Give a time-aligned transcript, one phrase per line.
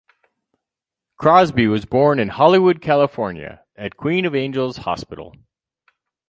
[1.15, 5.35] Crosby was born in Hollywood, California, at Queen of Angels Hospital.